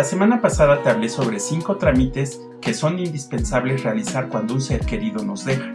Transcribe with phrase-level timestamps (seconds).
[0.00, 4.80] La semana pasada te hablé sobre 5 trámites que son indispensables realizar cuando un ser
[4.86, 5.70] querido nos deja.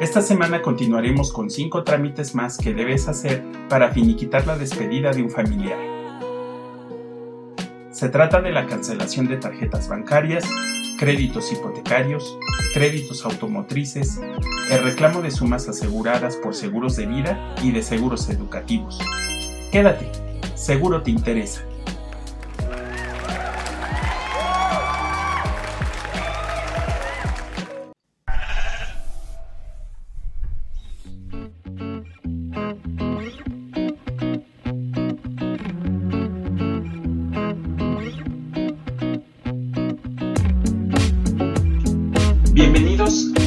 [0.00, 5.24] Esta semana continuaremos con 5 trámites más que debes hacer para finiquitar la despedida de
[5.24, 5.80] un familiar.
[7.90, 10.44] Se trata de la cancelación de tarjetas bancarias,
[10.96, 12.38] créditos hipotecarios,
[12.72, 14.20] créditos automotrices,
[14.70, 19.00] el reclamo de sumas aseguradas por seguros de vida y de seguros educativos.
[19.72, 20.08] Quédate,
[20.54, 21.64] seguro te interesa.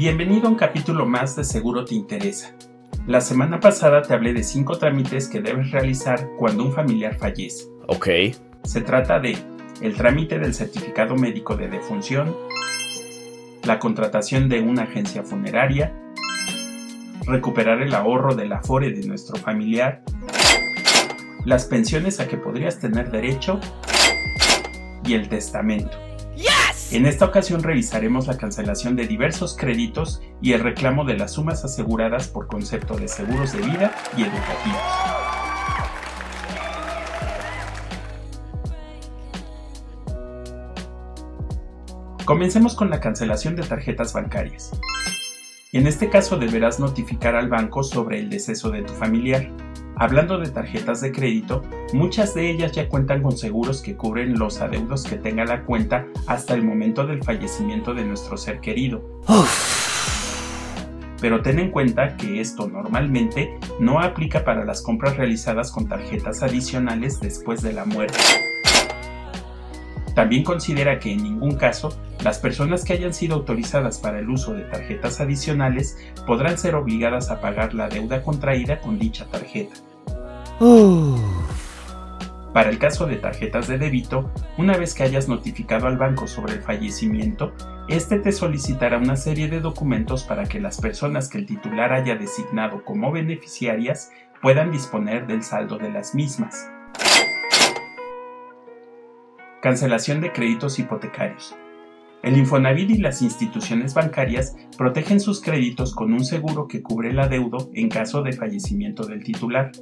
[0.00, 2.54] Bienvenido a un capítulo más de Seguro Te Interesa.
[3.06, 7.66] La semana pasada te hablé de cinco trámites que debes realizar cuando un familiar fallece.
[7.86, 8.08] Ok.
[8.64, 9.36] Se trata de
[9.82, 12.34] el trámite del certificado médico de defunción,
[13.64, 15.94] la contratación de una agencia funeraria,
[17.26, 20.02] recuperar el ahorro del afore de nuestro familiar,
[21.44, 23.60] las pensiones a que podrías tener derecho
[25.04, 26.09] y el testamento.
[26.92, 31.64] En esta ocasión revisaremos la cancelación de diversos créditos y el reclamo de las sumas
[31.64, 34.80] aseguradas por concepto de seguros de vida y educativos.
[42.24, 44.72] Comencemos con la cancelación de tarjetas bancarias.
[45.72, 49.52] En este caso deberás notificar al banco sobre el deceso de tu familiar.
[49.94, 54.60] Hablando de tarjetas de crédito, muchas de ellas ya cuentan con seguros que cubren los
[54.60, 59.00] adeudos que tenga la cuenta hasta el momento del fallecimiento de nuestro ser querido.
[61.20, 66.42] Pero ten en cuenta que esto normalmente no aplica para las compras realizadas con tarjetas
[66.42, 68.18] adicionales después de la muerte.
[70.16, 74.52] También considera que en ningún caso las personas que hayan sido autorizadas para el uso
[74.52, 79.74] de tarjetas adicionales podrán ser obligadas a pagar la deuda contraída con dicha tarjeta.
[82.52, 86.54] Para el caso de tarjetas de débito, una vez que hayas notificado al banco sobre
[86.54, 87.52] el fallecimiento,
[87.88, 92.16] este te solicitará una serie de documentos para que las personas que el titular haya
[92.16, 94.10] designado como beneficiarias
[94.42, 96.68] puedan disponer del saldo de las mismas.
[99.62, 101.54] Cancelación de créditos hipotecarios.
[102.22, 107.18] El Infonavit y las instituciones bancarias protegen sus créditos con un seguro que cubre el
[107.18, 109.72] adeudo en caso de fallecimiento del titular.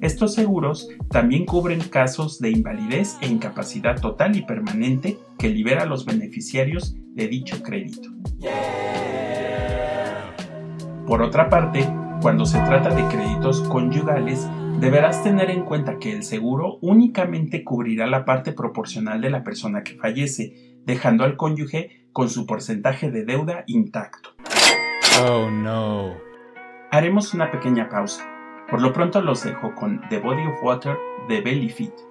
[0.00, 5.86] Estos seguros también cubren casos de invalidez e incapacidad total y permanente que libera a
[5.86, 8.08] los beneficiarios de dicho crédito.
[11.04, 11.84] Por otra parte,
[12.22, 14.48] cuando se trata de créditos conyugales,
[14.80, 19.82] deberás tener en cuenta que el seguro únicamente cubrirá la parte proporcional de la persona
[19.82, 24.30] que fallece, dejando al cónyuge con su porcentaje de deuda intacto.
[25.24, 26.14] Oh no.
[26.90, 28.24] Haremos una pequeña pausa.
[28.70, 30.96] Por lo pronto los dejo con The Body of Water
[31.28, 32.07] de Belly Fit.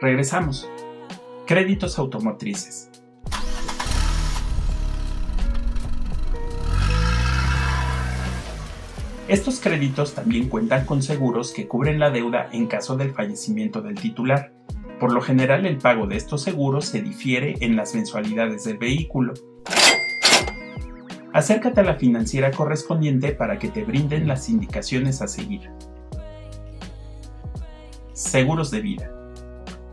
[0.00, 0.68] Regresamos.
[1.46, 2.90] Créditos automotrices.
[9.26, 13.94] Estos créditos también cuentan con seguros que cubren la deuda en caso del fallecimiento del
[13.94, 14.52] titular.
[15.00, 19.32] Por lo general el pago de estos seguros se difiere en las mensualidades del vehículo.
[21.32, 25.70] Acércate a la financiera correspondiente para que te brinden las indicaciones a seguir.
[28.12, 29.15] Seguros de vida.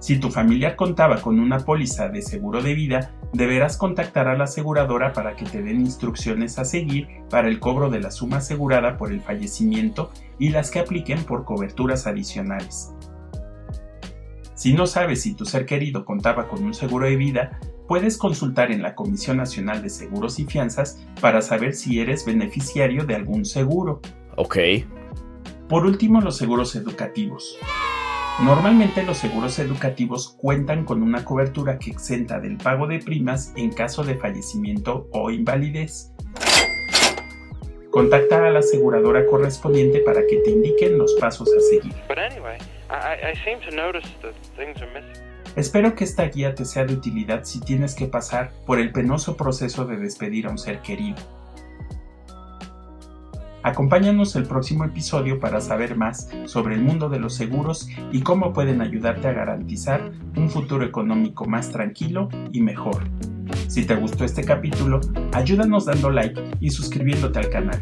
[0.04, 4.44] Si tu familiar contaba con una póliza de seguro de vida, deberás contactar a la
[4.44, 8.98] aseguradora para que te den instrucciones a seguir para el cobro de la suma asegurada
[8.98, 12.94] por el fallecimiento y las que apliquen por coberturas adicionales.
[14.56, 18.74] Si no sabes si tu ser querido contaba con un seguro de vida, puedes consultar
[18.74, 23.46] en la Comisión Nacional de Seguros y Fianzas para saber si eres beneficiario de algún
[23.46, 24.02] seguro.
[24.36, 24.58] Ok.
[25.70, 27.58] Por último, los seguros educativos.
[28.42, 33.72] Normalmente los seguros educativos cuentan con una cobertura que exenta del pago de primas en
[33.72, 36.12] caso de fallecimiento o invalidez.
[37.92, 41.94] Contacta a la aseguradora correspondiente para que te indiquen los pasos a seguir.
[45.56, 49.38] Espero que esta guía te sea de utilidad si tienes que pasar por el penoso
[49.38, 51.18] proceso de despedir a un ser querido.
[53.64, 58.52] Acompáñanos el próximo episodio para saber más sobre el mundo de los seguros y cómo
[58.52, 63.06] pueden ayudarte a garantizar un futuro económico más tranquilo y mejor.
[63.68, 65.00] Si te gustó este capítulo,
[65.32, 67.80] ayúdanos dando like y suscribiéndote al canal.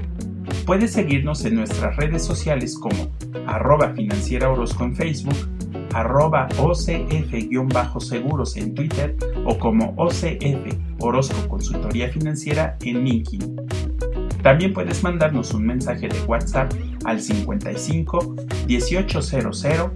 [0.68, 3.12] Puedes seguirnos en nuestras redes sociales como
[3.48, 5.50] arroba financiera Orozco en Facebook,
[5.94, 13.56] arroba OCF-seguros en Twitter o como OCF Orozco Consultoría Financiera en LinkedIn.
[14.42, 16.74] También puedes mandarnos un mensaje de WhatsApp
[17.06, 18.36] al 55
[18.68, 19.92] 1800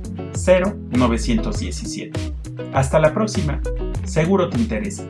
[0.91, 2.19] 0917.
[2.73, 3.61] Hasta la próxima,
[4.03, 5.03] seguro te interesa.